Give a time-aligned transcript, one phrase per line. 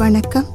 [0.00, 0.46] வணக்கம்.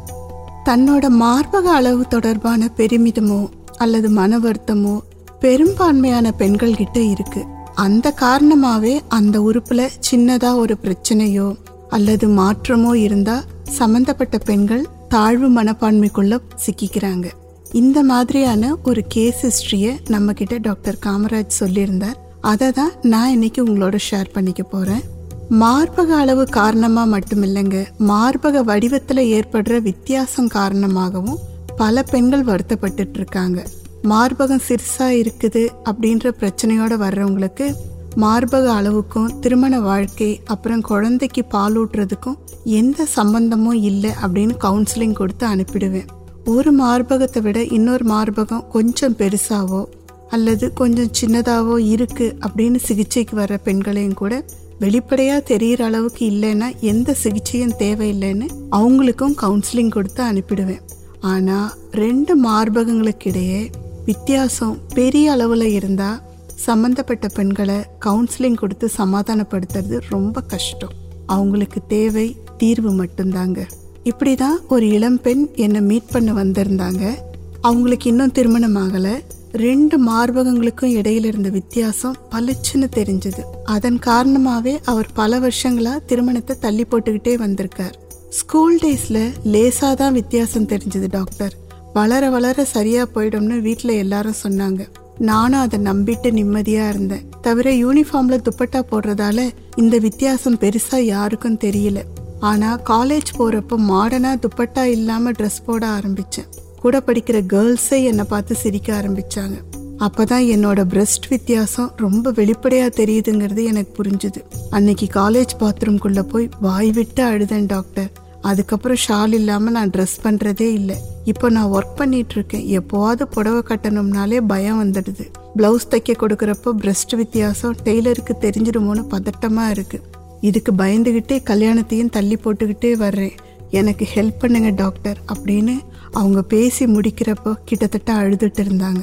[0.65, 4.99] தன்னோட மார்பக அளவு தொடர்பான பெருமிதமோ அல்லது மன வருத்தமோ
[5.39, 7.45] பெரும்பான்மையான பெண்கள் கிட்ட இருக்கு.
[7.73, 11.57] அந்த காரணமாவே அந்த உறுப்புல சின்னதா ஒரு பிரச்சனையோ
[11.89, 17.27] அல்லது மாற்றமோ இருந்தா சம்பந்தப்பட்ட பெண்கள் தாழ்வு மனப்பான்மைக்குள்ள சிக்கிக்கிறாங்க.
[17.71, 22.17] இந்த மாதிரியான ஒரு கேஸ் ஹிஸ்டரிய நம்ம கிட்ட டாக்டர் காமராஜ் சொல்லியிருந்தார்.
[22.41, 25.03] அதை தான் நான் இன்னைக்கு உங்களோட ஷேர் பண்ணிக்க போறேன்.
[25.51, 27.85] மார்பக அளவு காரணமா மட்டுமில்லைங்க.
[27.99, 31.37] மார்பக வடிவத்தில் ஏற்படுற வித்தியாசம் காரணமாகவும்
[31.77, 33.65] பல பெண்கள் வருத்தப்பட்டுட்டு இருக்காங்க
[34.03, 37.75] மார்பகம் சிறுசா இருக்குது அப்படின்ற பிரச்சனையோட வர்றவங்களுக்கு
[38.15, 46.07] மார்பக அளவுக்கும் திருமண வாழ்க்கை அப்புறம் குழந்தைக்கு பால் ஊட்டுறதுக்கும் எந்த சம்பந்தமும் இல்லை அப்படின்னு கவுன்சிலிங் கொடுத்து அனுப்பிடுவேன்.
[46.45, 49.85] ஒரு மார்பகத்தை விட இன்னொரு மார்பகம் கொஞ்சம் பெருசாவோ
[50.29, 54.45] அல்லது கொஞ்சம் சின்னதாவோ இருக்கு அப்படின்னு சிகிச்சைக்கு வர்ற பெண்களையும் கூட
[54.79, 60.81] வெளிப்படையா தெரியற அளவுக்கு இல்லைன்னா எந்த சிகிச்சையும் தேவையில்லைன்னு அவங்களுக்கும் கவுன்சிலிங் கொடுத்து அனுப்பிடுவேன்.
[61.19, 63.69] ஆனா ரெண்டு மார்பகங்களுக்கு இடையே
[64.05, 66.21] வித்தியாசம் பெரிய அளவுல இருந்தா
[66.55, 70.91] சம்பந்தப்பட்ட பெண்களை கவுன்சிலிங் கொடுத்து சமாதானப்படுத்துறது ரொம்ப கஷ்டம்.
[71.25, 73.67] அவங்களுக்கு தேவை தீர்வு மட்டும்தாங்க.
[74.03, 77.15] இப்படிதான் ஒரு இளம்பெண் என்னை மீட் பண்ண வந்திருந்தாங்க.
[77.61, 79.19] அவங்களுக்கு இன்னும் திருமணம் ஆகலை.
[79.63, 83.41] ரெண்டு மார்பகங்களுக்கும் இடையில இருந்த வித்தியாசம் பளிச்சுன்னு தெரிஞ்சது.
[83.63, 87.95] அதன் காரணமாவே அவர் பல வருஷங்களா திருமணத்தை தள்ளி போட்டுக்கிட்டே வந்திருக்கார்.
[88.29, 89.17] ஸ்கூல் டேஸ்ல
[89.53, 91.53] லேசா தான் வித்தியாசம் தெரிஞ்சது டாக்டர்.
[91.93, 94.81] வளர வளர சரியா போயிடும்னு வீட்டில் எல்லாரும் சொன்னாங்க.
[95.19, 97.25] நானும் அதை நம்பிட்டு நிம்மதியா இருந்தேன்.
[97.41, 102.01] தவிர யூனிஃபார்ம்ல துப்பட்டா போடுறதால இந்த வித்தியாசம் பெருசா யாருக்கும் தெரியல.
[102.39, 106.49] ஆனா காலேஜ் போறப்போ மாடர்னா துப்பட்டா இல்லாம ட்ரெஸ் போட ஆரம்பிச்சேன்.
[106.85, 109.55] கூட படிக்கிற கேர்ள்ஸே என்னை பார்த்து சிரிக்க ஆரம்பிச்சாங்க.
[109.99, 114.41] அப்பதான் என்னோட பிரஸ்ட் வித்தியாசம் ரொம்ப வெளிப்படையா தெரியுதுங்கிறது எனக்கு புரிஞ்சுது.
[114.69, 120.97] அன்னைக்கு காலேஜ் பாத்ரூம்குள்ள போய் வாய் விட்டு அழுதேன் டாக்டர் அதுக்கப்புறம் ஷால் இல்லாம நான் ட்ரெஸ் பண்றதே இல்லை.
[121.23, 125.25] இப்போ நான் ஒர்க் பண்ணிட்டு இருக்கேன் எப்போவாவது புடவை கட்டணும்னாலே பயம் வந்துடுது.
[125.57, 130.01] பிளவுஸ் தைக்க கொடுக்குறப்போ பிரஸ்ட் வித்தியாசம் டெய்லருக்கு தெரிஞ்சிடுமோன்னு பதட்டமா இருக்கு.
[130.41, 133.35] இதுக்கு பயந்துகிட்டே கல்யாணத்தையும் தள்ளி போட்டுக்கிட்டே வர்றேன்.
[133.77, 135.75] எனக்கு ஹெல்ப் பண்ணுங்க டாக்டர் அப்படின்னு
[136.19, 139.01] அவங்க பேசி முடிக்கிறப்போ கிட்டத்தட்ட அழுதுட்டு இருந்தாங்க.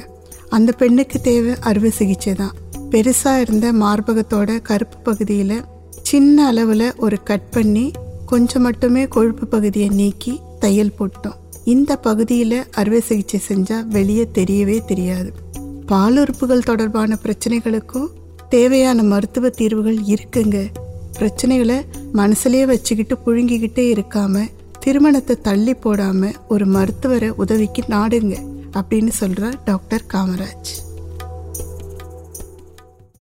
[0.56, 2.54] அந்த பெண்ணுக்கு தேவை அறுவை சிகிச்சை தான்.
[2.90, 5.58] பெருசாக இருந்த மார்பகத்தோட கருப்பு பகுதியில்
[6.10, 7.84] சின்ன அளவில் ஒரு கட் பண்ணி
[8.26, 11.38] கொஞ்சம் மட்டுமே கொழுப்பு பகுதியை நீக்கி தையல் போட்டோம்.
[11.74, 15.30] இந்த பகுதியில் அறுவை சிகிச்சை செஞ்சால் வெளியே தெரியவே தெரியாது.
[15.88, 18.08] பாலுறுப்புகள் தொடர்பான பிரச்சனைகளுக்கும்
[18.48, 20.58] தேவையான மருத்துவ தீர்வுகள் இருக்குங்க.
[21.18, 21.78] பிரச்சனைகளை
[22.20, 24.50] மனசுலேயே வச்சுக்கிட்டு புழுங்கிக்கிட்டே இருக்காமல்
[24.84, 28.34] திருமணத்தை தள்ளி போடாம ஒரு மருத்துவரை உதவிக்கு நாடுங்க
[28.72, 30.70] அப்படின்னு சொல்கிறார் டாக்டர் காமராஜ்.